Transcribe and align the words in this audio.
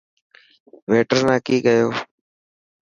ويٽر 0.91 1.19
نا 1.27 1.35
ڪي 1.45 1.55
ڪيو. 1.65 1.87